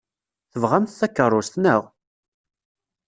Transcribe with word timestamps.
Tebɣamt 0.51 0.97
takeṛṛust, 0.99 1.55
naɣ? 1.63 1.81